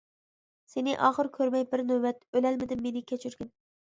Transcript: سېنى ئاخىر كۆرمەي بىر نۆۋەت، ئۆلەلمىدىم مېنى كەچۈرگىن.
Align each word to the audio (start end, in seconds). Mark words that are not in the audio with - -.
سېنى 0.73 0.93
ئاخىر 1.07 1.29
كۆرمەي 1.35 1.67
بىر 1.75 1.83
نۆۋەت، 1.91 2.25
ئۆلەلمىدىم 2.39 2.81
مېنى 2.87 3.07
كەچۈرگىن. 3.13 3.53